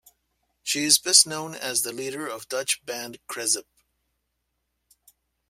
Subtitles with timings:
[0.63, 3.67] She is best known as the leader of Dutch band Krezip.